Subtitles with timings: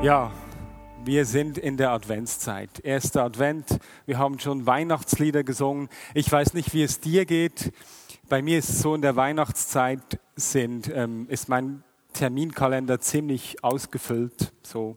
[0.00, 0.30] Ja,
[1.04, 2.78] wir sind in der Adventszeit.
[2.84, 3.80] Erster Advent.
[4.06, 5.88] Wir haben schon Weihnachtslieder gesungen.
[6.14, 7.72] Ich weiß nicht, wie es dir geht.
[8.28, 14.52] Bei mir ist es so, in der Weihnachtszeit sind, ähm, ist mein Terminkalender ziemlich ausgefüllt.
[14.62, 14.96] So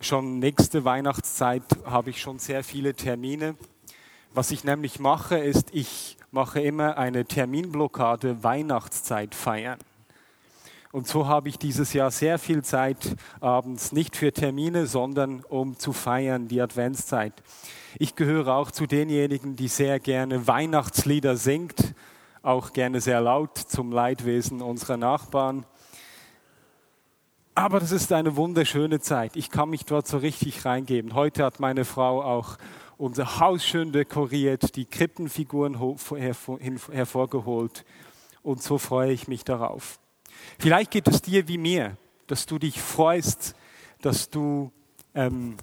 [0.00, 3.56] schon nächste Weihnachtszeit habe ich schon sehr viele Termine.
[4.32, 9.78] Was ich nämlich mache, ist, ich mache immer eine Terminblockade Weihnachtszeit feiern.
[10.96, 15.78] Und so habe ich dieses Jahr sehr viel Zeit abends, nicht für Termine, sondern um
[15.78, 17.34] zu feiern, die Adventszeit.
[17.98, 21.94] Ich gehöre auch zu denjenigen, die sehr gerne Weihnachtslieder singt,
[22.40, 25.66] auch gerne sehr laut zum Leidwesen unserer Nachbarn.
[27.54, 29.36] Aber das ist eine wunderschöne Zeit.
[29.36, 31.12] Ich kann mich dort so richtig reingeben.
[31.12, 32.56] Heute hat meine Frau auch
[32.96, 35.76] unser Haus schön dekoriert, die Krippenfiguren
[36.90, 37.84] hervorgeholt.
[38.42, 39.98] Und so freue ich mich darauf.
[40.58, 43.54] Vielleicht geht es dir wie mir, dass du dich freust,
[44.00, 44.72] dass du
[45.14, 45.56] ähm,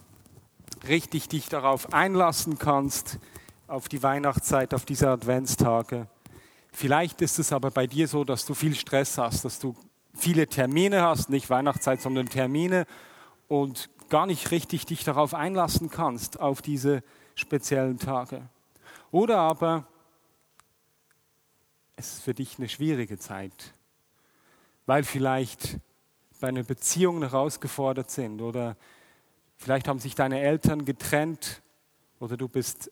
[0.88, 3.20] richtig dich darauf einlassen kannst,
[3.68, 6.08] auf die Weihnachtszeit, auf diese Adventstage.
[6.72, 9.76] Vielleicht ist es aber bei dir so, dass du viel Stress hast, dass du
[10.14, 12.86] viele Termine hast, nicht Weihnachtszeit, sondern Termine
[13.48, 17.04] und gar nicht richtig dich darauf einlassen kannst, auf diese
[17.36, 18.48] speziellen Tage.
[19.12, 19.88] Oder aber
[21.96, 23.74] es ist für dich eine schwierige Zeit
[24.86, 25.80] weil vielleicht
[26.40, 28.76] deine Beziehungen herausgefordert sind oder
[29.58, 31.62] vielleicht haben sich deine Eltern getrennt
[32.20, 32.92] oder du bist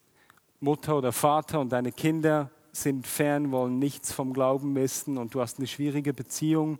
[0.59, 5.41] Mutter oder Vater und deine Kinder sind fern, wollen nichts vom Glauben wissen und du
[5.41, 6.79] hast eine schwierige Beziehung.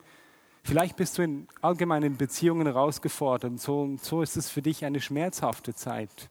[0.64, 4.86] Vielleicht bist du in allgemeinen Beziehungen herausgefordert und so, und so ist es für dich
[4.86, 6.30] eine schmerzhafte Zeit.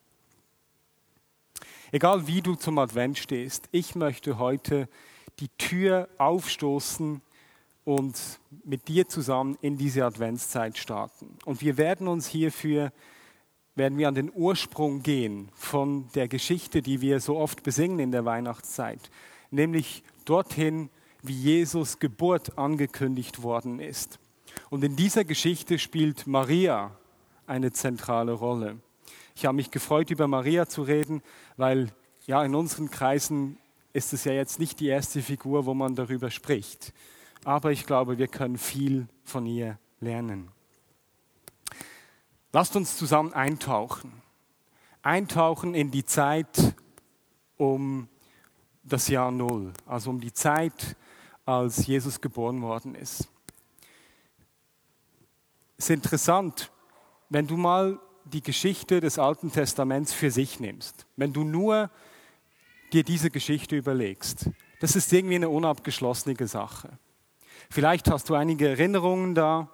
[1.92, 4.88] Egal wie du zum Advent stehst, ich möchte heute
[5.40, 7.20] die Tür aufstoßen
[7.84, 11.38] und mit dir zusammen in diese Adventszeit starten.
[11.44, 12.92] Und wir werden uns hierfür,
[13.74, 18.12] werden wir an den Ursprung gehen von der Geschichte, die wir so oft besingen in
[18.12, 19.10] der Weihnachtszeit,
[19.50, 20.90] nämlich dorthin,
[21.22, 24.18] wie Jesus Geburt angekündigt worden ist.
[24.68, 26.96] Und in dieser Geschichte spielt Maria
[27.46, 28.80] eine zentrale Rolle.
[29.34, 31.22] Ich habe mich gefreut, über Maria zu reden,
[31.56, 31.92] weil
[32.26, 33.58] ja in unseren Kreisen
[33.92, 36.92] ist es ja jetzt nicht die erste Figur, wo man darüber spricht
[37.44, 40.50] aber ich glaube, wir können viel von ihr lernen.
[42.52, 44.12] Lasst uns zusammen eintauchen.
[45.02, 46.74] Eintauchen in die Zeit
[47.56, 48.08] um
[48.82, 50.96] das Jahr Null, also um die Zeit,
[51.44, 53.28] als Jesus geboren worden ist.
[55.76, 56.70] Es ist interessant,
[57.28, 61.90] wenn du mal die Geschichte des Alten Testaments für sich nimmst, wenn du nur
[62.92, 64.50] dir diese Geschichte überlegst.
[64.80, 66.98] Das ist irgendwie eine unabgeschlossene Sache.
[67.72, 69.68] Vielleicht hast du einige Erinnerungen da.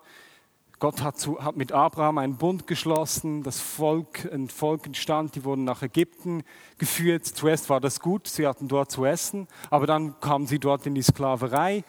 [0.79, 5.45] Gott hat, zu, hat, mit Abraham einen Bund geschlossen, das Volk, ein Volk entstand, die
[5.45, 6.43] wurden nach Ägypten
[6.77, 7.25] geführt.
[7.25, 10.95] Zuerst war das gut, sie hatten dort zu essen, aber dann kamen sie dort in
[10.95, 11.85] die Sklaverei.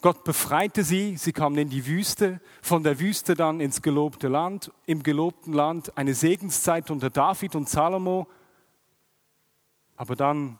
[0.00, 4.72] Gott befreite sie, sie kamen in die Wüste, von der Wüste dann ins gelobte Land,
[4.86, 8.26] im gelobten Land eine Segenszeit unter David und Salomo.
[9.96, 10.58] Aber dann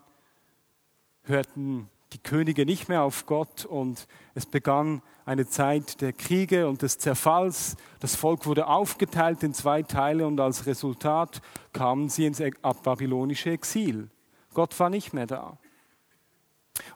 [1.22, 6.82] hörten die Könige nicht mehr auf Gott und es begann eine Zeit der Kriege und
[6.82, 7.76] des Zerfalls.
[7.98, 11.40] Das Volk wurde aufgeteilt in zwei Teile und als Resultat
[11.72, 12.42] kamen sie ins
[12.82, 14.10] babylonische Exil.
[14.52, 15.58] Gott war nicht mehr da.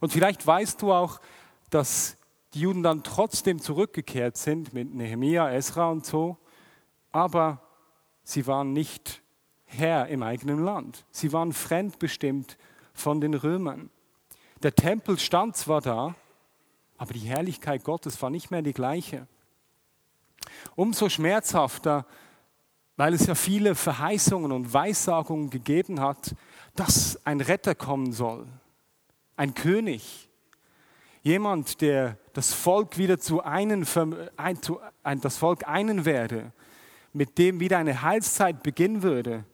[0.00, 1.20] Und vielleicht weißt du auch,
[1.70, 2.16] dass
[2.54, 6.38] die Juden dann trotzdem zurückgekehrt sind mit Nehemia, Esra und so,
[7.12, 7.62] aber
[8.22, 9.22] sie waren nicht
[9.64, 11.04] Herr im eigenen Land.
[11.10, 12.56] Sie waren fremdbestimmt
[12.94, 13.90] von den Römern.
[14.62, 16.14] Der Tempel stand zwar da,
[16.96, 19.26] aber die Herrlichkeit Gottes war nicht mehr die gleiche.
[20.74, 22.06] Umso schmerzhafter,
[22.96, 26.34] weil es ja viele Verheißungen und Weissagungen gegeben hat,
[26.74, 28.46] dass ein Retter kommen soll,
[29.36, 30.28] ein König,
[31.22, 33.86] jemand, der das Volk wieder zu einen,
[34.36, 36.52] ein, zu, ein, das Volk einen werde,
[37.12, 39.44] mit dem wieder eine Heilszeit beginnen würde,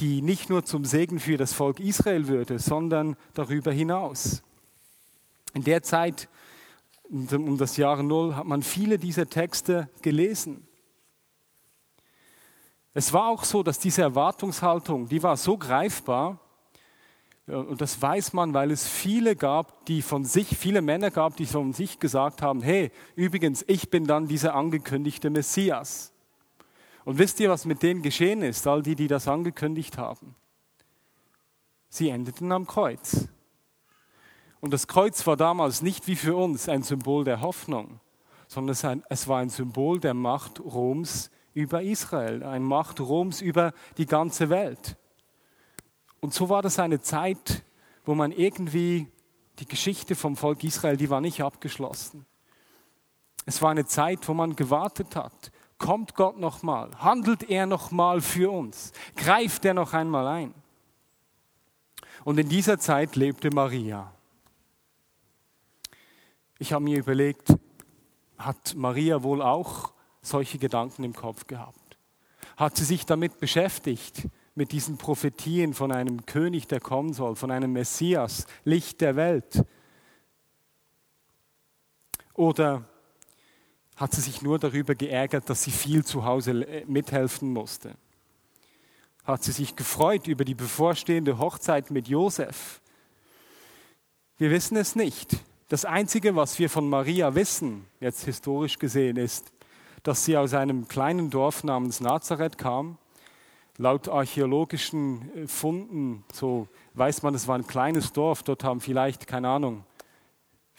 [0.00, 4.42] die nicht nur zum Segen für das Volk Israel würde, sondern darüber hinaus.
[5.52, 6.28] In der Zeit,
[7.10, 10.66] um das Jahr Null, hat man viele dieser Texte gelesen.
[12.94, 16.40] Es war auch so, dass diese Erwartungshaltung, die war so greifbar,
[17.46, 21.46] und das weiß man, weil es viele gab, die von sich, viele Männer gab, die
[21.46, 26.12] von sich gesagt haben, hey, übrigens, ich bin dann dieser angekündigte Messias.
[27.04, 30.34] Und wisst ihr, was mit denen geschehen ist, all die, die das angekündigt haben?
[31.88, 33.28] Sie endeten am Kreuz.
[34.60, 38.00] Und das Kreuz war damals nicht wie für uns ein Symbol der Hoffnung,
[38.46, 44.06] sondern es war ein Symbol der Macht Roms über Israel, ein Macht Roms über die
[44.06, 44.96] ganze Welt.
[46.20, 47.64] Und so war das eine Zeit,
[48.04, 49.08] wo man irgendwie
[49.58, 52.26] die Geschichte vom Volk Israel, die war nicht abgeschlossen.
[53.46, 55.50] Es war eine Zeit, wo man gewartet hat.
[55.80, 56.90] Kommt Gott nochmal?
[56.98, 58.92] Handelt er nochmal für uns?
[59.16, 60.54] Greift er noch einmal ein?
[62.22, 64.12] Und in dieser Zeit lebte Maria.
[66.58, 67.54] Ich habe mir überlegt,
[68.36, 71.96] hat Maria wohl auch solche Gedanken im Kopf gehabt?
[72.58, 77.50] Hat sie sich damit beschäftigt, mit diesen Prophetien von einem König, der kommen soll, von
[77.50, 79.64] einem Messias, Licht der Welt?
[82.34, 82.84] Oder
[84.00, 87.94] hat sie sich nur darüber geärgert, dass sie viel zu Hause mithelfen musste?
[89.24, 92.80] Hat sie sich gefreut über die bevorstehende Hochzeit mit Josef?
[94.38, 95.36] Wir wissen es nicht.
[95.68, 99.52] Das Einzige, was wir von Maria wissen, jetzt historisch gesehen, ist,
[100.02, 102.96] dass sie aus einem kleinen Dorf namens Nazareth kam
[103.76, 109.26] Laut archäologischen äh, Funden, so weiß man, es war ein kleines Dorf, dort haben vielleicht,
[109.26, 109.84] keine Ahnung,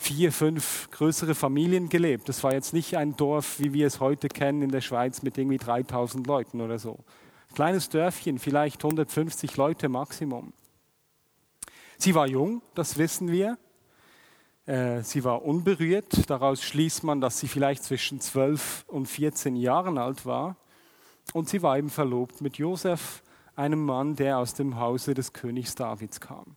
[0.01, 2.27] vier, fünf größere Familien gelebt.
[2.27, 5.37] Das war jetzt nicht ein Dorf, wie wir es heute kennen in der Schweiz mit
[5.37, 6.97] irgendwie 3000 Leuten oder so.
[7.53, 10.53] Kleines Dörfchen, vielleicht 150 Leute Maximum.
[11.99, 13.59] Sie war jung, das wissen wir.
[14.65, 16.27] Äh, sie war unberührt.
[16.29, 20.57] Daraus schließt man, dass sie vielleicht zwischen 12 und 14 Jahren alt war.
[21.33, 23.21] Und sie war eben verlobt mit Josef,
[23.55, 26.55] einem Mann, der aus dem Hause des Königs Davids kam.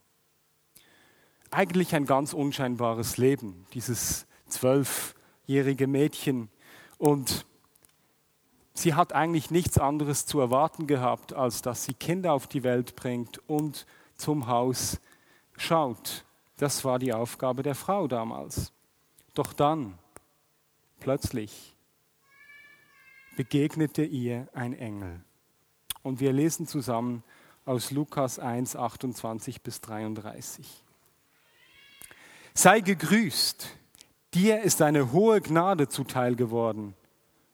[1.54, 6.48] Eigentlich ein ganz unscheinbares Leben, dieses zwölfjährige Mädchen.
[6.98, 7.46] Und
[8.72, 12.96] sie hat eigentlich nichts anderes zu erwarten gehabt, als dass sie Kinder auf die Welt
[12.96, 13.86] bringt und
[14.16, 15.00] zum Haus
[15.56, 16.24] schaut.
[16.56, 18.72] Das war die Aufgabe der Frau damals.
[19.34, 19.96] Doch dann,
[20.98, 21.76] plötzlich,
[23.36, 25.20] begegnete ihr ein Engel.
[26.02, 27.22] Und wir lesen zusammen
[27.64, 30.83] aus Lukas 1, 28 bis 33.
[32.56, 33.66] Sei gegrüßt,
[34.32, 36.94] dir ist eine hohe Gnade zuteil geworden,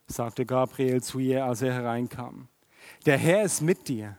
[0.06, 2.48] sagte Gabriel zu ihr, als er hereinkam.
[3.06, 4.16] Der Herr ist mit dir.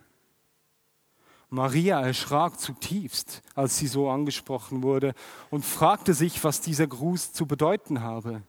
[1.50, 5.13] Maria erschrak zutiefst, als sie so angesprochen wurde
[5.50, 8.42] und fragte sich, was dieser Gruß zu bedeuten habe.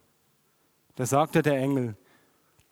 [0.95, 1.95] Da sagte der Engel,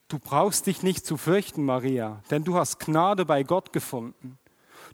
[0.07, 4.38] Du brauchst dich nicht zu fürchten, Maria, denn du hast Gnade bei Gott gefunden.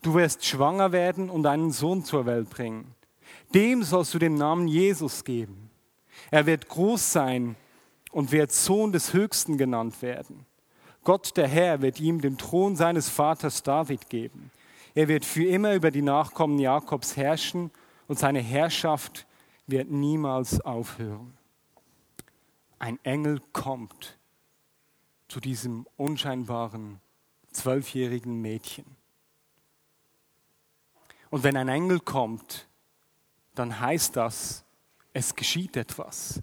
[0.04, 2.94] Du wirst schwanger werden und einen Sohn zur Welt bringen.
[3.54, 5.70] Dem sollst du den Namen Jesus geben.
[6.32, 7.56] Er wird groß sein
[8.12, 10.46] und wird Sohn des Höchsten genannt werden.
[11.04, 14.52] Gott der Herr wird ihm den Thron seines Vaters David geben.
[14.94, 17.72] Er wird für immer über die Nachkommen Jakobs herrschen
[18.08, 19.28] und seine Herrschaft
[19.68, 21.38] wird niemals aufhören.
[22.80, 24.18] Ein Engel kommt
[25.28, 27.00] zu diesem unscheinbaren
[27.52, 28.86] zwölfjährigen Mädchen.
[31.30, 32.67] Und wenn ein Engel kommt,
[33.60, 34.64] dann heißt das,
[35.14, 36.42] es geschieht etwas.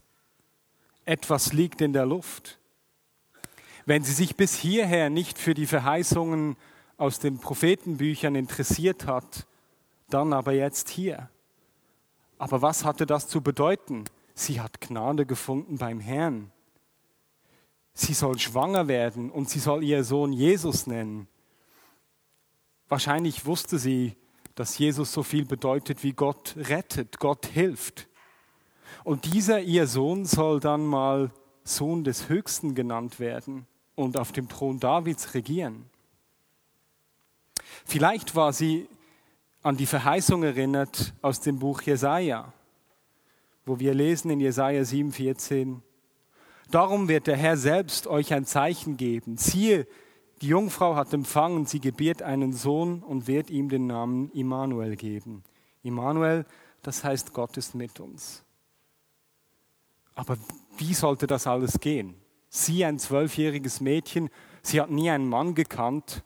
[1.05, 2.59] Etwas liegt in der Luft.
[3.87, 6.57] Wenn sie sich bis hierher nicht für die Verheißungen
[6.97, 9.47] aus den Prophetenbüchern interessiert hat,
[10.09, 11.29] dann aber jetzt hier.
[12.39, 14.05] Aber was hatte das zu bedeuten?
[14.35, 16.51] Sie hat Gnade gefunden beim Herrn
[17.95, 21.29] sie soll schwanger werden und sie soll ihr Sohn Jesus nennen.
[22.89, 24.17] Wahrscheinlich wusste sie,
[24.55, 28.09] dass Jesus so viel bedeutet wie Gott rettet, Gott hilft.
[29.03, 31.31] Und dieser ihr Sohn soll dann mal
[31.65, 35.87] Sohn des Höchsten genannt werden und auf dem Thron Davids regieren.
[37.85, 38.89] Vielleicht war sie
[39.63, 42.53] an die Verheißung erinnert aus dem Buch Jesaja,
[43.65, 45.81] wo wir lesen in Jesaja 7,14,
[46.71, 49.37] Darum wird der Herr selbst euch ein Zeichen geben.
[49.37, 49.87] Siehe,
[50.45, 55.43] die Jungfrau hat empfangen, sie gebiert einen Sohn und wird ihm den Namen Immanuel geben.
[55.83, 56.45] Immanuel,
[56.83, 58.45] das heißt, Gott ist mit uns.
[60.15, 60.37] Aber
[60.77, 62.15] wie sollte das alles gehen?
[62.51, 64.29] Sie, ein zwölfjähriges Mädchen,
[64.63, 66.23] sie hat nie einen Mann gekannt.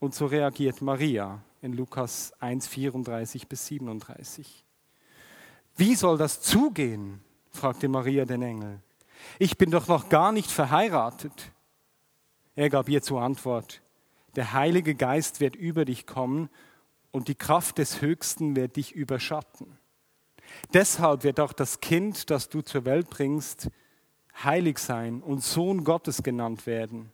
[0.00, 4.66] Und so reagiert Maria in Lukas 1, 34 bis 37.
[5.78, 7.22] Wie soll das zugehen?
[7.52, 8.82] fragte Maria den Engel.
[9.38, 11.52] Ich bin doch noch gar nicht verheiratet.
[12.54, 13.82] Er gab ihr zur Antwort,
[14.36, 16.48] der Heilige Geist wird über dich kommen
[17.10, 19.78] und die Kraft des Höchsten wird dich überschatten.
[20.74, 23.70] Deshalb wird auch das Kind, das du zur Welt bringst,
[24.42, 27.12] heilig sein und Sohn Gottes genannt werden.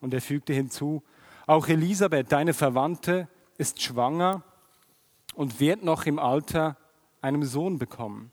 [0.00, 1.02] Und er fügte hinzu,
[1.46, 4.42] auch Elisabeth, deine Verwandte, ist schwanger
[5.34, 6.76] und wird noch im Alter
[7.20, 8.30] einen Sohn bekommen.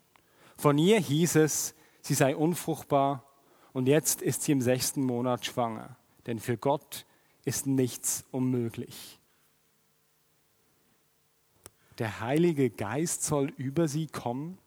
[0.56, 1.74] Von ihr hieß es,
[2.04, 3.24] sie sei unfruchtbar
[3.72, 5.96] und jetzt ist sie im sechsten Monat schwanger,
[6.26, 7.06] denn für Gott
[7.44, 9.18] ist nichts unmöglich.
[11.98, 14.58] Der Heilige Geist soll über sie kommen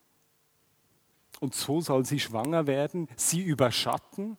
[1.39, 4.37] und so soll sie schwanger werden, sie überschatten.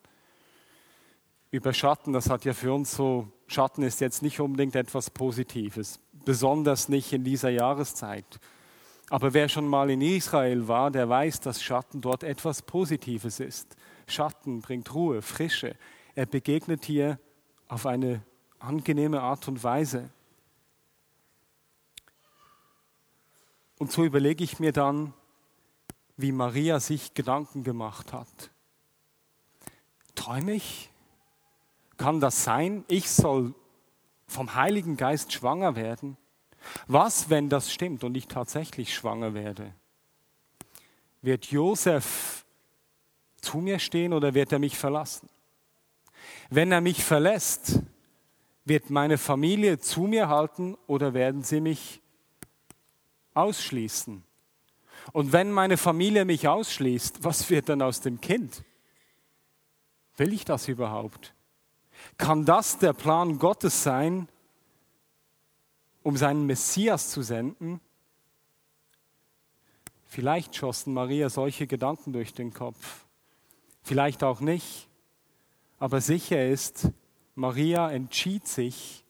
[1.50, 6.88] Überschatten, das hat ja für uns so, Schatten ist jetzt nicht unbedingt etwas Positives, besonders
[6.88, 8.40] nicht in dieser Jahreszeit.
[9.10, 13.76] Aber wer schon mal in Israel war, der weiß, dass Schatten dort etwas Positives ist.
[14.06, 15.76] Schatten bringt Ruhe, Frische.
[16.14, 17.18] Er begegnet hier
[17.68, 18.22] auf eine
[18.58, 20.10] angenehme Art und Weise.
[23.78, 25.14] Und so überlege ich mir dann,
[26.16, 28.50] wie Maria sich Gedanken gemacht hat.
[30.16, 30.90] Träume ich?
[31.96, 32.84] Kann das sein?
[32.88, 33.54] Ich soll
[34.26, 36.16] vom Heiligen Geist schwanger werden?
[36.86, 39.74] Was, wenn das stimmt und ich tatsächlich schwanger werde?
[41.22, 42.44] Wird Josef
[43.40, 45.28] zu mir stehen oder wird er mich verlassen?
[46.50, 47.80] Wenn er mich verlässt,
[48.64, 52.00] wird meine Familie zu mir halten oder werden sie mich
[53.34, 54.22] ausschließen?
[55.12, 58.64] Und wenn meine Familie mich ausschließt, was wird dann aus dem Kind?
[60.16, 61.34] Will ich das überhaupt?
[62.16, 64.28] Kann das der Plan Gottes sein,
[66.08, 67.82] um seinen Messias zu senden?
[70.06, 73.04] Vielleicht schossen Maria solche Gedanken durch den Kopf,
[73.82, 74.88] vielleicht auch nicht,
[75.78, 76.90] aber sicher ist,
[77.34, 79.04] Maria entschied sich,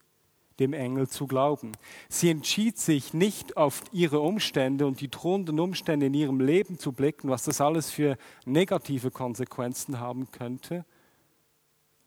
[0.59, 1.71] dem Engel zu glauben.
[2.09, 6.90] Sie entschied sich nicht auf ihre Umstände und die drohenden Umstände in ihrem Leben zu
[6.90, 10.85] blicken, was das alles für negative Konsequenzen haben könnte.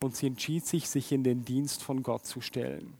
[0.02, 2.98] Und sie entschied sich, sich in den Dienst von Gott zu stellen.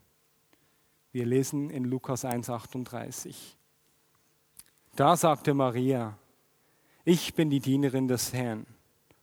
[1.12, 3.36] Wir lesen in Lukas 1.38.
[4.96, 6.18] Da sagte Maria,
[7.04, 8.66] ich bin die Dienerin des Herrn.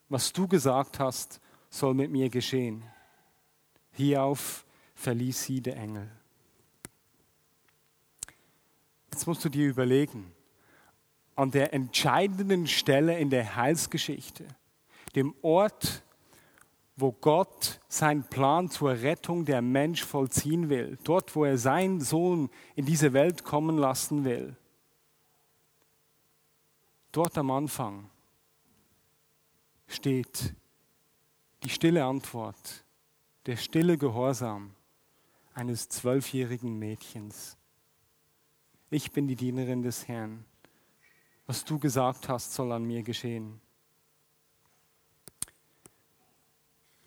[0.09, 1.41] Was du gesagt hast,
[1.71, 2.83] soll mit mir geschehen.
[3.93, 6.11] Hierauf verließ sie der Engel.
[9.11, 10.33] Jetzt musst du dir überlegen,
[11.37, 14.47] an der entscheidenden Stelle in der Heilsgeschichte,
[15.15, 16.03] dem Ort,
[17.01, 22.51] wo Gott seinen Plan zur Rettung der Mensch vollziehen will, dort, wo er seinen Sohn
[22.75, 24.57] in diese Welt kommen lassen will,
[27.13, 28.11] dort am Anfang
[29.87, 30.55] steht
[31.63, 32.85] die stille Antwort,
[33.47, 34.75] der stille Gehorsam
[35.55, 37.57] eines zwölfjährigen Mädchens.
[38.91, 40.45] Ich bin die Dienerin des Herrn.
[41.47, 43.61] Was du gesagt hast, soll an mir geschehen.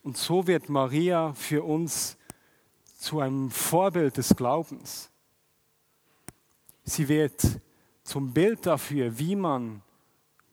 [0.03, 2.17] Und so wird Maria für uns
[2.97, 5.11] zu einem Vorbild des Glaubens.
[6.83, 7.59] Sie wird
[8.03, 9.81] zum Bild dafür, wie man,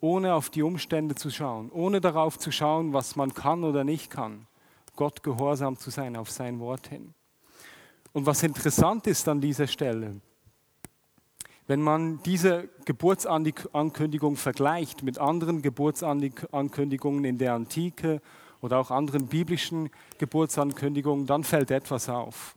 [0.01, 4.11] ohne auf die Umstände zu schauen, ohne darauf zu schauen, was man kann oder nicht
[4.11, 4.47] kann,
[4.97, 7.15] Gott gehorsam zu sein auf sein Wort hin.
[8.13, 10.21] Und was interessant ist an dieser Stelle,
[11.67, 18.23] wenn man diese Geburtsankündigung vergleicht mit anderen Geburtsankündigungen in der Antike
[18.61, 22.57] oder auch anderen biblischen Geburtsankündigungen, dann fällt etwas auf.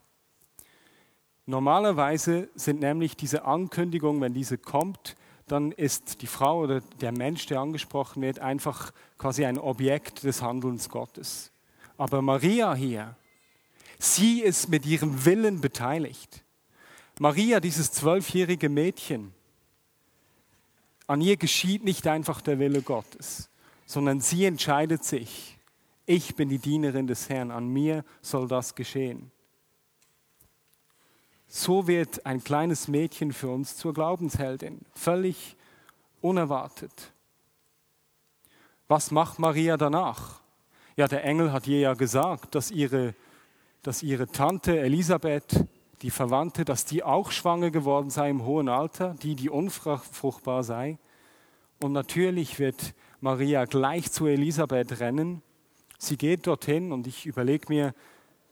[1.46, 5.16] Normalerweise sind nämlich diese Ankündigungen, wenn diese kommt,
[5.48, 10.42] dann ist die Frau oder der Mensch, der angesprochen wird, einfach quasi ein Objekt des
[10.42, 11.52] Handelns Gottes.
[11.98, 13.16] Aber Maria hier,
[14.00, 16.44] sie ist mit ihrem Willen beteiligt.
[17.20, 19.34] Maria, dieses zwölfjährige Mädchen,
[21.08, 23.50] an ihr geschieht nicht einfach der Wille Gottes,
[23.86, 25.60] sondern sie entscheidet sich,
[26.06, 29.32] ich bin die Dienerin des Herrn, an mir soll das geschehen.
[31.48, 35.58] So wird ein kleines Mädchen für uns zur Glaubensheldin, völlig
[36.22, 37.12] unerwartet.
[38.88, 40.42] Was macht Maria danach?
[40.96, 43.16] Ja, der Engel hat ihr ja gesagt, dass ihre,
[43.82, 45.66] dass ihre Tante Elisabeth,
[46.02, 50.98] die Verwandte, dass die auch schwanger geworden sei im hohen Alter, die, die unfruchtbar sei.
[51.82, 55.42] Und natürlich wird Maria gleich zu Elisabeth rennen.
[56.04, 57.94] Sie geht dorthin und ich überlege mir,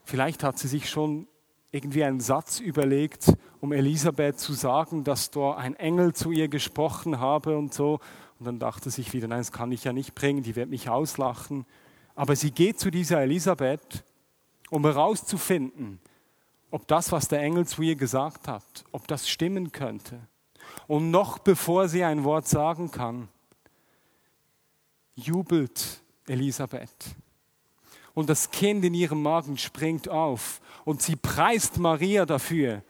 [0.03, 1.27] vielleicht hat sie sich schon
[1.71, 7.19] irgendwie einen Satz überlegt, um Elisabeth zu sagen, dass da ein Engel zu ihr gesprochen
[7.19, 8.01] habe und so.
[8.37, 10.89] Und dann dachte sich wieder, nein, das kann ich ja nicht bringen, die wird mich
[10.89, 11.65] auslachen.
[12.13, 14.03] Aber sie geht zu dieser Elisabeth
[14.69, 15.99] um herauszufinden,
[16.69, 20.19] ob das, was der Engel zu ihr gesagt hat, ob das stimmen könnte.
[20.85, 23.27] Und noch bevor sie ein Wort sagen kann,
[25.15, 27.15] jubelt Elisabeth.
[28.19, 32.81] Und das Kind in ihrem Magen springt auf und sie preist Maria dafür.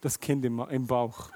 [0.00, 1.30] Das Kind im, Bauch.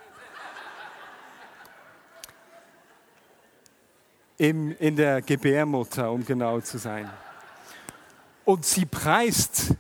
[4.39, 7.09] Im, in der Gebärmutter, um genau zu sein.
[8.45, 9.77] Und sie preist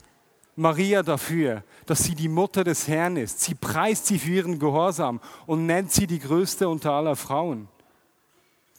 [0.54, 3.40] Maria dafür, dass sie die Mutter des Herrn ist.
[3.40, 7.66] Sie preist sie für ihren Gehorsam und nennt sie die größte unter aller Frauen.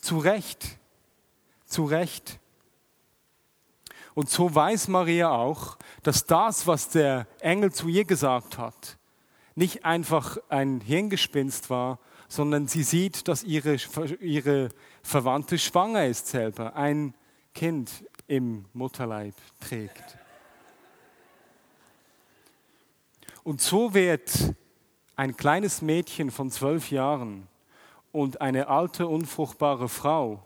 [0.01, 0.77] Zu Recht,
[1.65, 2.39] zu Recht.
[4.13, 8.97] Und so weiß Maria auch, dass das, was der Engel zu ihr gesagt hat,
[9.55, 13.77] nicht einfach ein Hirngespinst war, sondern sie sieht, dass ihre,
[14.19, 14.69] ihre
[15.03, 17.13] Verwandte schwanger ist selber, ein
[17.53, 17.89] Kind
[18.27, 20.17] im Mutterleib trägt.
[23.43, 24.55] Und so wird
[25.15, 27.47] ein kleines Mädchen von zwölf Jahren
[28.11, 30.43] und eine alte, unfruchtbare Frau,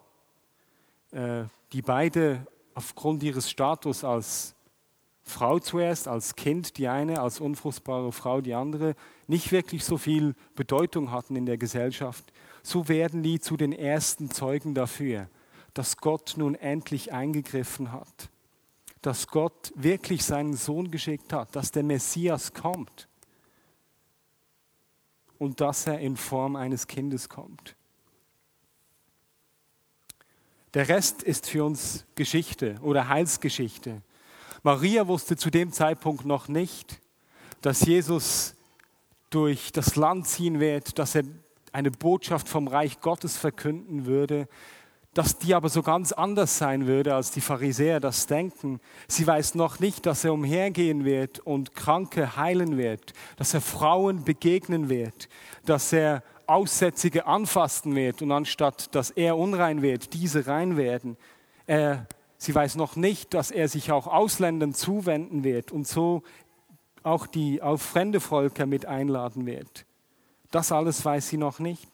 [1.11, 4.55] äh, die beide aufgrund ihres Status als
[5.23, 8.95] Frau zuerst, als Kind die eine, als unfruchtbare Frau die andere,
[9.27, 12.31] nicht wirklich so viel Bedeutung hatten in der Gesellschaft,
[12.61, 15.27] so werden die zu den ersten Zeugen dafür,
[15.73, 18.29] dass Gott nun endlich eingegriffen hat,
[19.01, 23.07] dass Gott wirklich seinen Sohn geschickt hat, dass der Messias kommt
[25.45, 27.75] und dass er in Form eines Kindes kommt.
[30.73, 34.01] Der Rest ist für uns Geschichte oder Heilsgeschichte.
[34.63, 36.99] Maria wusste zu dem Zeitpunkt noch nicht,
[37.61, 38.55] dass Jesus
[39.29, 41.23] durch das Land ziehen wird, dass er
[41.71, 44.47] eine Botschaft vom Reich Gottes verkünden würde,
[45.15, 48.81] dass die aber so ganz anders sein würde, als die Pharisäer das denken.
[49.07, 54.25] Sie weiß noch nicht, dass er umhergehen wird und Kranke heilen wird, dass er Frauen
[54.25, 55.29] begegnen wird,
[55.65, 61.15] dass er Aussätzige anfassen wird und anstatt dass er unrein wird, diese rein werden.
[61.65, 66.23] Er, sie weiß noch nicht, dass er sich auch Ausländern zuwenden wird und so
[67.03, 69.85] auch die auf fremde Völker mit einladen wird.
[70.51, 71.87] Das alles weiß sie noch nicht.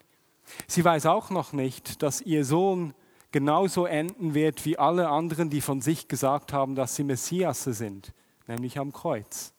[0.68, 2.96] Sie weiß auch noch nicht, dass ihr Sohn
[3.32, 8.14] genauso enden wird wie alle anderen, die von sich gesagt haben, dass sie Messiasse sind,
[8.48, 9.54] nämlich am Kreuz.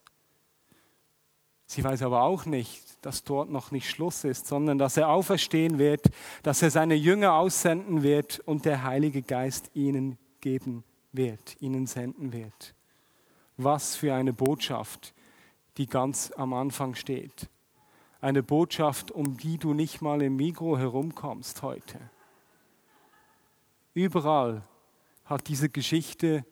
[1.65, 5.79] Sie weiß aber auch nicht, dass dort noch nicht Schluss ist, sondern dass er auferstehen
[5.79, 6.09] wird,
[6.43, 12.31] dass er seine Jünger aussenden wird und der Heilige Geist ihnen geben wird, ihnen senden
[12.31, 12.75] wird.
[13.57, 15.13] Was für eine Botschaft,
[15.77, 17.49] die ganz am Anfang steht.
[18.21, 21.99] Eine Botschaft, um die du nicht mal im Mikro herumkommst heute.
[23.93, 24.63] Überall
[25.25, 26.45] hat diese Geschichte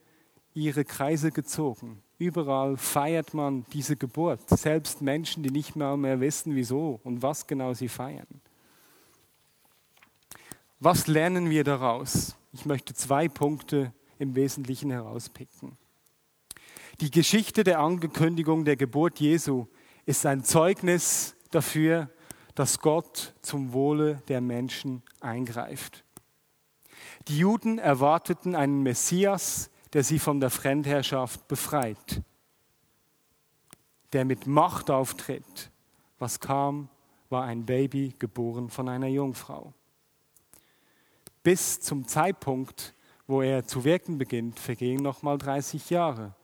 [0.53, 2.01] ihre Kreise gezogen.
[2.17, 4.47] Überall feiert man diese Geburt.
[4.49, 8.27] Selbst Menschen, die nicht mehr, mehr wissen, wieso und was genau sie feiern.
[10.79, 12.35] Was lernen wir daraus?
[12.53, 15.77] Ich möchte zwei Punkte im Wesentlichen herauspicken.
[16.99, 19.67] Die Geschichte der Angekündigung der Geburt Jesu
[20.05, 22.09] ist ein Zeugnis dafür,
[22.53, 26.03] dass Gott zum Wohle der Menschen eingreift.
[27.27, 32.23] Die Juden erwarteten einen Messias, der sie von der Fremdherrschaft befreit,
[34.13, 35.69] der mit Macht auftritt.
[36.17, 36.89] Was kam,
[37.29, 39.73] war ein Baby geboren von einer Jungfrau.
[41.43, 42.93] Bis zum Zeitpunkt,
[43.27, 46.35] wo er zu wirken beginnt, vergehen noch mal 30 Jahre.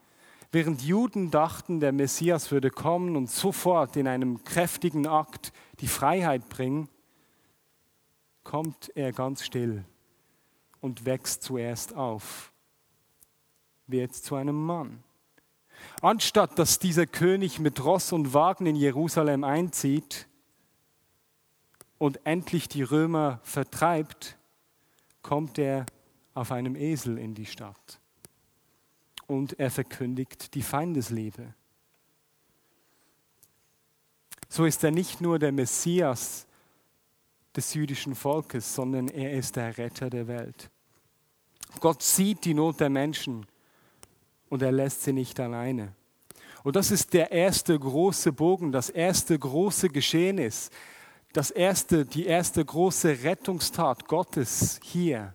[0.50, 6.48] Während Juden dachten, der Messias würde kommen und sofort in einem kräftigen Akt die Freiheit
[6.48, 6.88] bringen,
[8.44, 9.84] kommt er ganz still
[10.80, 12.52] und wächst zuerst auf,
[13.86, 15.02] wird zu einem Mann.
[16.00, 20.26] Anstatt dass dieser König mit Ross und Wagen in Jerusalem einzieht
[21.98, 24.36] und endlich die Römer vertreibt,
[25.22, 25.86] kommt er
[26.34, 28.00] auf einem Esel in die Stadt
[29.28, 31.54] und er verkündigt die Feindesliebe.
[34.48, 36.47] So ist er nicht nur der Messias,
[37.56, 40.70] des jüdischen Volkes, sondern er ist der Retter der Welt.
[41.80, 43.46] Gott sieht die Not der Menschen
[44.48, 45.94] und er lässt sie nicht alleine.
[46.64, 50.70] Und das ist der erste große Bogen, das erste große Geschehnis,
[51.32, 55.34] das erste, die erste große Rettungstat Gottes hier.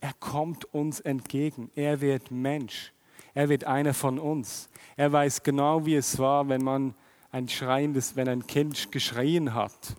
[0.00, 1.70] Er kommt uns entgegen.
[1.74, 2.92] Er wird Mensch.
[3.34, 4.68] Er wird einer von uns.
[4.96, 6.94] Er weiß genau, wie es war, wenn man
[7.30, 9.96] ein schreiendes, wenn ein Kind geschrien hat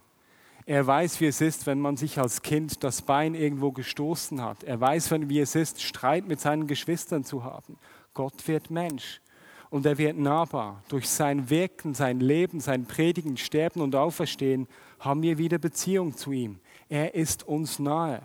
[0.65, 4.63] Er weiß, wie es ist, wenn man sich als Kind das Bein irgendwo gestoßen hat.
[4.63, 7.77] Er weiß, wie es ist, Streit mit seinen Geschwistern zu haben.
[8.13, 9.21] Gott wird Mensch
[9.69, 10.81] und er wird nahbar.
[10.87, 14.67] Durch sein Wirken, sein Leben, sein Predigen, Sterben und Auferstehen
[14.99, 16.59] haben wir wieder Beziehung zu ihm.
[16.87, 18.21] Er ist uns nahe.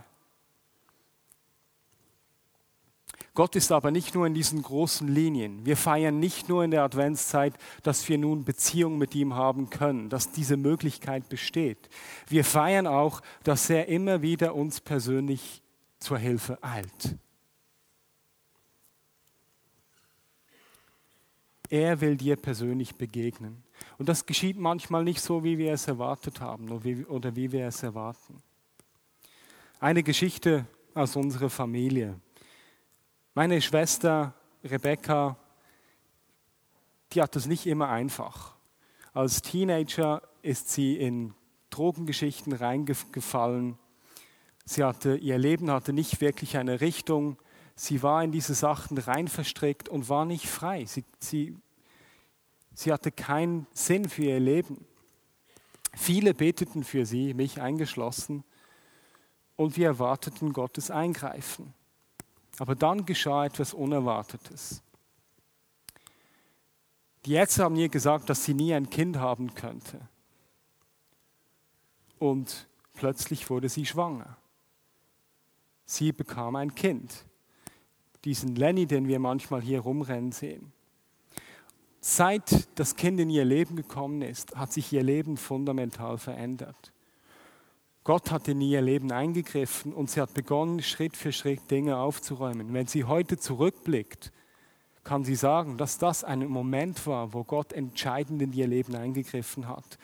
[3.39, 5.65] Gott ist aber nicht nur in diesen großen Linien.
[5.65, 10.09] Wir feiern nicht nur in der Adventszeit, dass wir nun Beziehung mit ihm haben können,
[10.09, 11.89] dass diese Möglichkeit besteht.
[12.27, 15.63] Wir feiern auch, dass er immer wieder uns persönlich
[16.01, 17.15] zur Hilfe eilt.
[21.71, 23.63] Er will dir persönlich begegnen.
[23.99, 27.85] Und das geschieht manchmal nicht so, wie wir es erwartet haben oder wie wir es
[27.85, 28.43] erwarten.
[29.79, 32.19] Eine Geschichte aus unserer Familie.
[33.39, 35.37] Meine Schwester Rebecca,
[37.13, 38.57] die hat es nicht immer einfach.
[39.13, 41.35] Als Teenager ist sie in
[41.71, 43.79] Drogengeschichten reingefallen.
[44.65, 47.39] Sie hatte, ihr Leben hatte nicht wirklich eine Richtung.
[47.77, 50.85] Sie war in diese Sachen rein verstrickt und war nicht frei.
[50.87, 51.57] Sie, sie,
[52.75, 54.85] sie hatte keinen Sinn für ihr Leben.
[55.95, 58.43] Viele beteten für sie, mich eingeschlossen,
[59.55, 61.73] und wir erwarteten Gottes Eingreifen.
[62.59, 64.83] Aber dann geschah etwas Unerwartetes.
[67.25, 70.01] Die Ärzte haben ihr gesagt, dass sie nie ein Kind haben könnte.
[72.19, 74.37] Und plötzlich wurde sie schwanger.
[75.85, 77.25] Sie bekam ein Kind.
[78.25, 80.73] Diesen Lenny, den wir manchmal hier rumrennen sehen.
[82.01, 86.93] Seit das Kind in ihr Leben gekommen ist, hat sich ihr Leben fundamental verändert.
[88.09, 92.73] Gott hat in ihr Leben eingegriffen und sie hat begonnen, Schritt für Schritt Dinge aufzuräumen.
[92.73, 94.33] Wenn sie heute zurückblickt,
[95.05, 99.69] kann sie sagen, dass das ein Moment war, wo Gott entscheidend in ihr Leben eingegriffen
[99.69, 99.99] hat.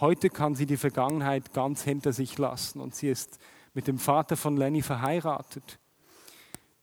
[0.00, 3.38] Heute kann sie die Vergangenheit ganz hinter sich lassen und sie ist
[3.74, 5.78] mit dem Vater von Lenny verheiratet.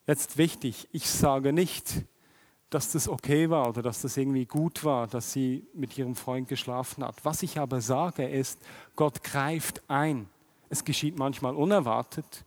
[0.05, 2.05] Jetzt wichtig, ich sage nicht,
[2.69, 6.47] dass das okay war oder dass das irgendwie gut war, dass sie mit ihrem Freund
[6.47, 7.25] geschlafen hat.
[7.25, 8.59] Was ich aber sage ist,
[8.95, 10.29] Gott greift ein.
[10.73, 12.45] Es geschieht manchmal unerwartet.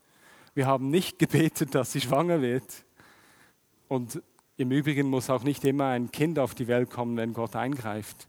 [0.53, 2.85] Wir haben nicht gebetet, dass sie schwanger wird.
[3.87, 4.21] Und
[4.57, 8.27] im Übrigen muss auch nicht immer ein Kind auf die Welt kommen, wenn Gott eingreift.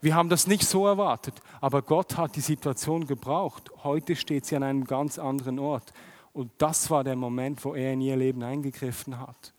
[0.00, 3.70] Wir haben das nicht so erwartet, aber Gott hat die Situation gebraucht.
[3.84, 5.92] Heute steht sie an einem ganz anderen Ort.
[6.32, 9.54] Und das war der Moment, wo er in ihr Leben eingegriffen hat.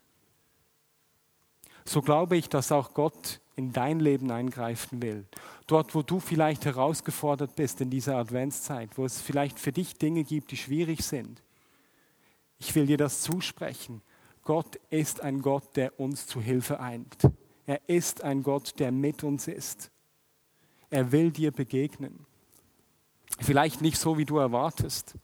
[1.86, 5.26] So glaube ich, dass auch Gott in dein Leben eingreifen will.
[5.68, 10.24] Dort, wo du vielleicht herausgefordert bist in dieser Adventszeit, wo es vielleicht für dich Dinge
[10.24, 11.42] gibt, die schwierig sind.
[12.58, 14.02] Ich will dir das zusprechen.
[14.44, 17.18] Gott ist ein Gott, der uns zu Hilfe eint.
[17.66, 19.90] Er ist ein Gott, der mit uns ist.
[20.90, 22.26] Er will dir begegnen.
[23.40, 25.16] Vielleicht nicht so, wie du erwartest,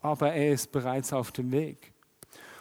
[0.00, 1.92] aber er ist bereits auf dem Weg.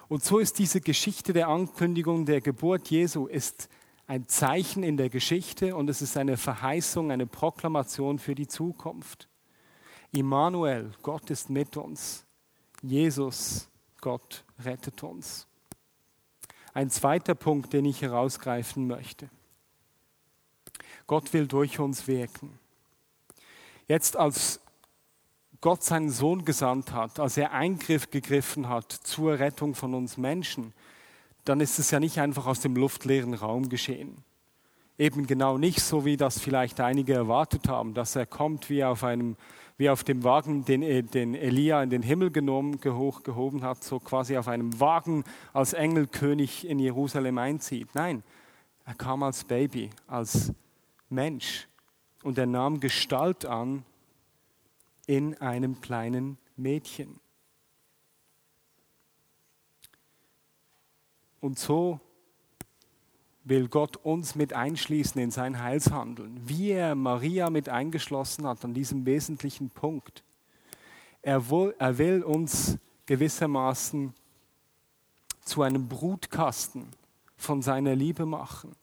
[0.07, 3.69] Und so ist diese Geschichte der Ankündigung der Geburt Jesu ist
[4.07, 9.27] ein Zeichen in der Geschichte und es ist eine Verheißung, eine Proklamation für die Zukunft.
[10.11, 12.25] Immanuel, Gott ist mit uns.
[12.81, 15.45] Jesus, Gott rettet uns.
[16.73, 19.29] Ein zweiter Punkt, den ich herausgreifen möchte.
[21.05, 22.57] Gott will durch uns wirken.
[23.87, 24.61] Jetzt als
[25.59, 30.73] Gott seinen Sohn gesandt hat, als er Eingriff gegriffen hat zur Rettung von uns Menschen,
[31.47, 34.17] dann ist es ja nicht einfach aus dem luftleeren Raum geschehen.
[34.97, 39.03] Eben genau nicht so, wie das vielleicht einige erwartet haben, dass er kommt wie auf,
[39.03, 39.37] einem,
[39.77, 43.99] wie auf dem Wagen, den, äh, den Elia in den Himmel genommen, gehoben hat, so
[43.99, 47.93] quasi auf einem Wagen als Engelkönig in Jerusalem einzieht.
[47.93, 48.23] Nein,
[48.85, 50.51] er kam als Baby, als
[51.09, 51.67] Mensch
[52.23, 53.83] und er nahm Gestalt an
[55.05, 57.19] in einem kleinen Mädchen.
[61.47, 62.01] Und so
[63.45, 68.73] will Gott uns mit einschließen in sein Heilshandeln, wie er Maria mit eingeschlossen hat an
[68.73, 70.25] diesem wesentlichen Punkt.
[71.21, 74.13] Er will, er will uns gewissermaßen
[75.39, 76.89] zu einem Brutkasten
[77.37, 78.75] von seiner Liebe machen.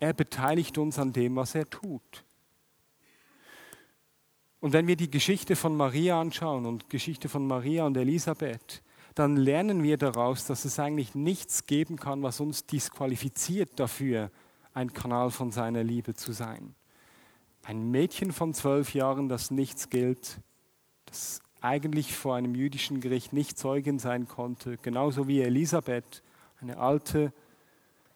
[0.00, 2.24] Er beteiligt uns an dem, was er tut.
[4.60, 8.82] Und wenn wir die Geschichte von Maria anschauen und Geschichte von Maria und Elisabeth,
[9.16, 14.30] dann lernen wir daraus, dass es eigentlich nichts geben kann, was uns disqualifiziert dafür,
[14.74, 16.74] ein Kanal von seiner Liebe zu sein.
[17.64, 20.38] Ein Mädchen von zwölf Jahren, das nichts gilt,
[21.06, 26.22] das eigentlich vor einem jüdischen Gericht nicht Zeugin sein konnte, genauso wie Elisabeth,
[26.60, 27.32] eine alte,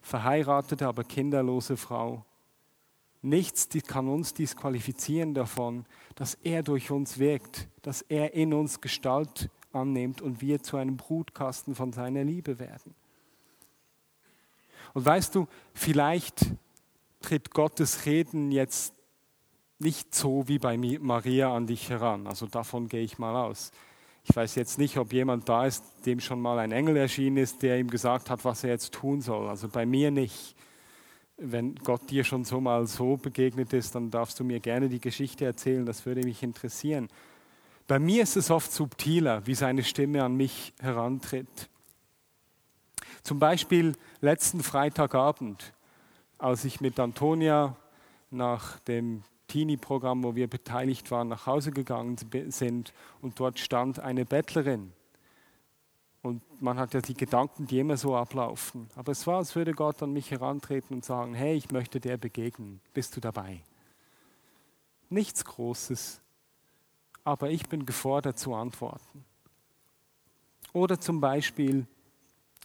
[0.02, 2.26] verheiratete, aber kinderlose Frau.
[3.22, 9.48] Nichts kann uns disqualifizieren davon, dass er durch uns wirkt, dass er in uns Gestalt
[9.72, 12.94] annimmt und wir zu einem Brutkasten von seiner Liebe werden.
[14.94, 16.46] Und weißt du, vielleicht
[17.20, 18.94] tritt Gottes Reden jetzt
[19.78, 22.26] nicht so wie bei Maria an dich heran.
[22.26, 23.70] Also davon gehe ich mal aus.
[24.24, 27.62] Ich weiß jetzt nicht, ob jemand da ist, dem schon mal ein Engel erschienen ist,
[27.62, 29.48] der ihm gesagt hat, was er jetzt tun soll.
[29.48, 30.54] Also bei mir nicht.
[31.38, 35.00] Wenn Gott dir schon so mal so begegnet ist, dann darfst du mir gerne die
[35.00, 35.86] Geschichte erzählen.
[35.86, 37.08] Das würde mich interessieren.
[37.90, 41.68] Bei mir ist es oft subtiler, wie seine Stimme an mich herantritt.
[43.24, 45.72] Zum Beispiel letzten Freitagabend,
[46.38, 47.74] als ich mit Antonia
[48.30, 52.16] nach dem Teenie-Programm, wo wir beteiligt waren, nach Hause gegangen
[52.50, 54.92] sind und dort stand eine Bettlerin.
[56.22, 58.88] Und man hat ja die Gedanken, die immer so ablaufen.
[58.94, 62.18] Aber es war, als würde Gott an mich herantreten und sagen, hey, ich möchte dir
[62.18, 62.80] begegnen.
[62.94, 63.64] Bist du dabei?
[65.08, 66.20] Nichts Großes,
[67.30, 69.24] aber ich bin gefordert zu antworten.
[70.72, 71.86] Oder zum Beispiel,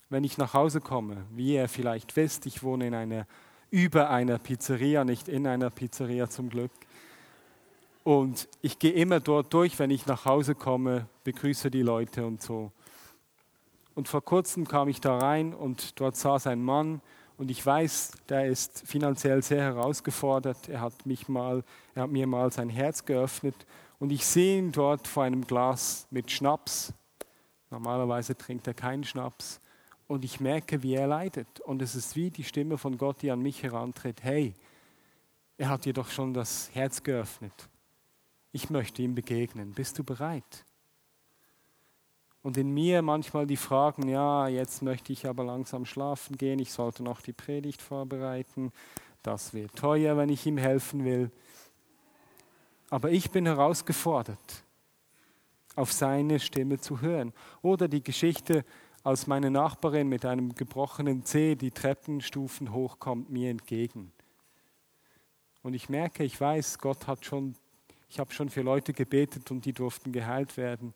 [0.10, 3.28] wenn ich nach Hause komme, wie ihr vielleicht wisst, ich wohne in einer
[3.70, 6.72] über einer Pizzeria, nicht in einer Pizzeria zum Glück.
[8.04, 12.42] Und ich gehe immer dort durch, wenn ich nach Hause komme, begrüße die Leute und
[12.42, 12.72] so.
[13.94, 17.02] Und vor kurzem kam ich da rein und dort saß ein Mann
[17.38, 20.70] und ich weiß, der ist finanziell sehr herausgefordert.
[20.70, 23.56] Er hat mich mal, er hat mir mal sein Herz geöffnet
[24.00, 26.94] und ich sehe ihn dort vor einem Glas mit Schnaps.
[27.70, 29.60] Normalerweise trinkt er keinen Schnaps
[30.08, 31.60] und ich merke, wie er leidet.
[31.62, 34.24] Und es ist wie die Stimme von Gott, die an mich herantritt.
[34.24, 34.54] Hey,
[35.58, 37.70] er hat dir doch schon das Herz geöffnet.
[38.52, 39.74] Ich möchte ihm begegnen.
[39.74, 40.66] Bist du bereit?
[42.42, 46.72] Und in mir manchmal die Fragen, ja, jetzt möchte ich aber langsam schlafen gehen, ich
[46.72, 48.72] sollte noch die Predigt vorbereiten,
[49.24, 51.32] das wird teuer, wenn ich ihm helfen will.
[52.96, 54.64] Aber ich bin herausgefordert,
[55.76, 57.34] auf seine Stimme zu hören.
[57.62, 58.64] Oder die Geschichte,
[59.04, 64.14] als meine Nachbarin mit einem gebrochenen Zeh die Treppenstufen hochkommt mir entgegen.
[65.62, 67.58] Und ich merke, ich weiß, Gott hat schon,
[68.08, 70.94] ich habe schon für Leute gebetet und die durften geheilt werden.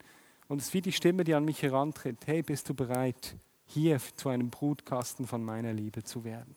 [0.47, 2.25] Und es ist wie die Stimme, die an mich herantritt.
[2.27, 3.35] Hey, bist du bereit,
[3.65, 6.55] hier zu einem Brutkasten von meiner Liebe zu werden?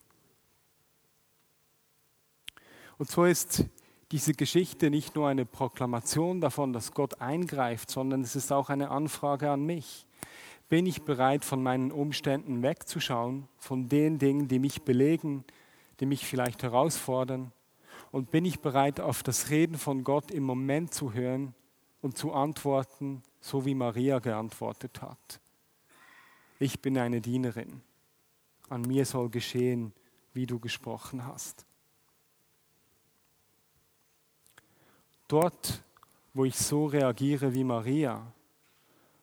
[2.97, 3.65] Und so ist
[4.13, 8.91] diese Geschichte nicht nur eine Proklamation davon, dass Gott eingreift, sondern es ist auch eine
[8.91, 10.07] Anfrage an mich.
[10.69, 15.45] Bin ich bereit, von meinen Umständen wegzuschauen, von den Dingen, die mich belegen,
[15.99, 17.53] die mich vielleicht herausfordern?
[18.11, 21.55] Und bin ich bereit, auf das Reden von Gott im Moment zu hören
[22.03, 25.41] und zu antworten, so wie Maria geantwortet hat?
[26.59, 27.81] Ich bin eine Dienerin.
[28.69, 29.95] An mir soll geschehen,
[30.35, 31.65] wie du gesprochen hast.
[35.33, 35.83] Dort,
[36.35, 38.31] wo ich so reagiere wie Maria,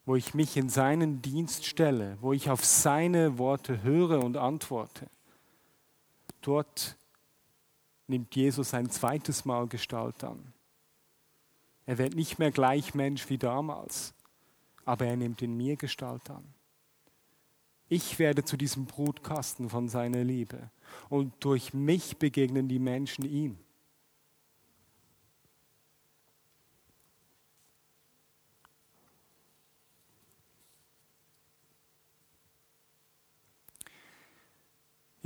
[0.07, 5.07] wo ich mich in seinen Dienst stelle, wo ich auf seine Worte höre und antworte,
[6.41, 6.97] dort
[8.07, 10.51] nimmt Jesus ein zweites Mal Gestalt an.
[11.85, 14.15] Er wird nicht mehr gleich Mensch wie damals,
[14.85, 16.43] aber er nimmt in mir Gestalt an.
[17.87, 20.71] Ich werde zu diesem Brutkasten von seiner Liebe
[21.07, 23.59] und durch mich begegnen die Menschen ihm.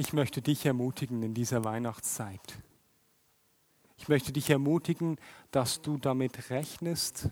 [0.05, 2.59] Ich möchte dich ermutigen in dieser Weihnachtszeit.
[3.95, 5.17] Ich möchte dich ermutigen,
[5.51, 7.29] dass du damit rechnest,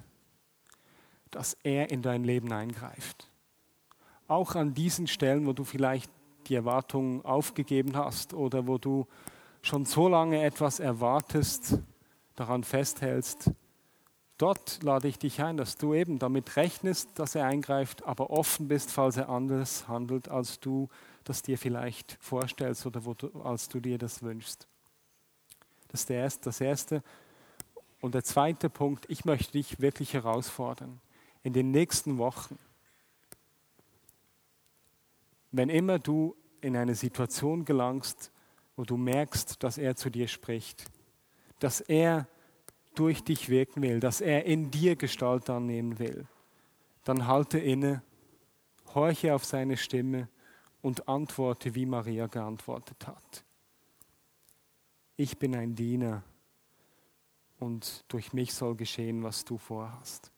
[1.31, 3.29] dass er in dein Leben eingreift.
[4.29, 6.09] Auch an diesen Stellen, wo du vielleicht
[6.47, 9.05] die Erwartungen aufgegeben hast oder wo du
[9.61, 11.77] schon so lange etwas erwartest,
[12.37, 13.51] daran festhältst,
[14.37, 18.69] dort lade ich dich ein, dass du eben damit rechnest, dass er eingreift, aber offen
[18.69, 20.87] bist, falls er anders handelt, als du
[21.23, 24.67] das dir vielleicht vorstellst oder wo du, als du dir das wünschst.
[25.89, 27.03] Das ist der erste, das Erste.
[27.99, 30.99] Und der zweite Punkt, ich möchte dich wirklich herausfordern,
[31.43, 32.57] in den nächsten Wochen,
[35.51, 38.31] wenn immer du in eine Situation gelangst,
[38.75, 40.85] wo du merkst, dass er zu dir spricht,
[41.59, 42.27] dass er
[42.95, 46.27] durch dich wirken will, dass er in dir Gestalt annehmen will,
[47.03, 48.01] dann halte inne,
[48.93, 50.27] horche auf seine Stimme
[50.81, 53.43] und antworte, wie Maria geantwortet hat.
[55.17, 56.23] Ich bin ein Diener
[57.59, 60.31] und durch mich soll geschehen, was du vorhast.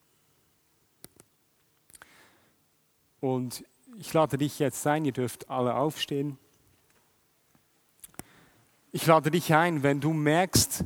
[3.22, 3.64] Und
[3.98, 6.38] ich lade dich jetzt ein, ihr dürft alle aufstehen.
[8.92, 10.84] Ich lade dich ein, wenn du merkst,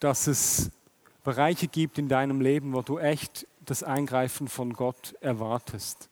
[0.00, 0.70] dass es
[1.24, 6.10] Bereiche gibt in deinem Leben, wo du echt das Eingreifen von Gott erwartest.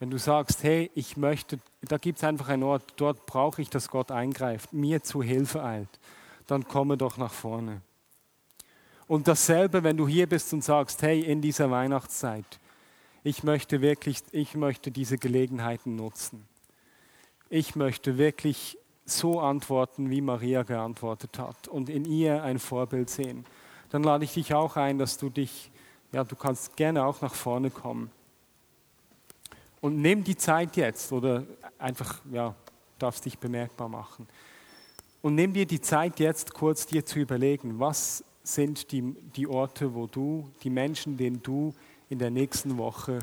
[0.00, 3.68] Wenn du sagst, hey, ich möchte, da gibt es einfach einen Ort, dort brauche ich,
[3.68, 6.00] dass Gott eingreift, mir zu Hilfe eilt,
[6.46, 7.82] dann komme doch nach vorne.
[9.06, 12.46] Und dasselbe, wenn du hier bist und sagst, hey, in dieser Weihnachtszeit,
[13.24, 16.48] ich möchte wirklich, ich möchte diese Gelegenheiten nutzen.
[17.50, 23.44] Ich möchte wirklich so antworten, wie Maria geantwortet hat und in ihr ein Vorbild sehen.
[23.90, 25.70] Dann lade ich dich auch ein, dass du dich,
[26.12, 28.10] ja, du kannst gerne auch nach vorne kommen.
[29.80, 31.44] Und nimm die Zeit jetzt oder
[31.78, 32.54] einfach, ja,
[32.98, 34.26] darfst dich bemerkbar machen.
[35.22, 39.94] Und nimm dir die Zeit jetzt kurz dir zu überlegen, was sind die, die Orte,
[39.94, 41.74] wo du, die Menschen, denen du
[42.08, 43.20] in der nächsten Woche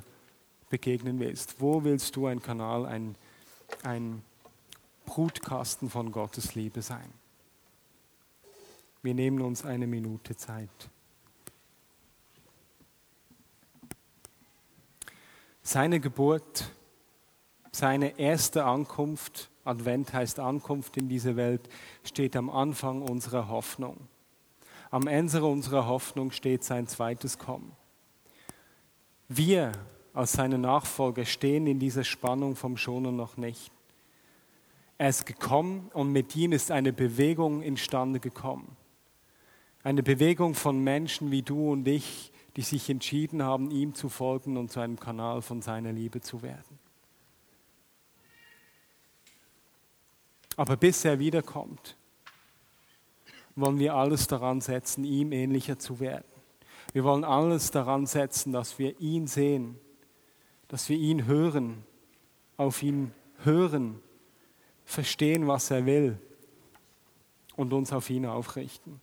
[0.70, 1.60] begegnen willst.
[1.60, 3.16] Wo willst du ein Kanal, ein,
[3.84, 4.22] ein
[5.06, 7.10] Brutkasten von Gottes Liebe sein?
[9.02, 10.90] Wir nehmen uns eine Minute Zeit.
[15.70, 16.72] Seine Geburt,
[17.74, 21.68] seine erste Ankunft, Advent heißt Ankunft in diese Welt,
[22.06, 23.98] steht am Anfang unserer Hoffnung.
[24.92, 27.74] Am Ende unserer Hoffnung steht sein zweites Kommen.
[29.28, 29.74] Wir
[30.14, 33.70] als seine Nachfolger stehen in dieser Spannung vom Schon und noch nicht.
[34.98, 38.78] Er ist gekommen und mit ihm ist eine Bewegung instande gekommen.
[39.84, 44.58] Eine Bewegung von Menschen wie du und ich, die sich entschieden haben, ihm zu folgen
[44.58, 46.80] und zu einem Kanal von seiner Liebe zu werden.
[50.56, 51.96] Aber bis er wiederkommt,
[53.56, 56.26] wollen wir alles daran setzen, ihm ähnlicher zu werden.
[56.94, 59.80] Wir wollen alles daran setzen, dass wir ihn sehen,
[60.68, 61.84] dass wir ihn hören,
[62.58, 63.12] auf ihn
[63.44, 64.00] hören,
[64.84, 66.20] verstehen, was er will
[67.56, 69.00] und uns auf ihn aufrichten.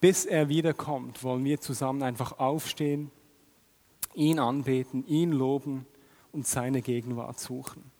[0.00, 3.10] Bis er wiederkommt, wollen wir zusammen einfach aufstehen,
[4.14, 5.86] ihn anbeten, ihn loben
[6.32, 7.90] und seine Gegenwart suchen.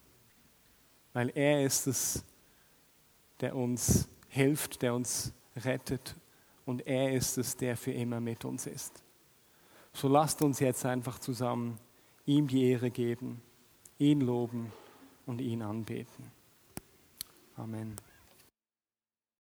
[1.12, 2.24] Weil er ist es,
[3.40, 6.16] der uns hilft, der uns rettet
[6.64, 9.02] und er ist es, der für immer mit uns ist.
[9.92, 11.78] So lasst uns jetzt einfach zusammen
[12.24, 13.42] ihm die Ehre geben,
[13.98, 14.72] ihn loben
[15.26, 16.30] und ihn anbeten.
[17.56, 17.96] Amen.